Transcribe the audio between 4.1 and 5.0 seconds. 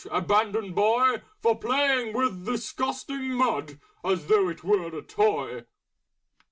though it were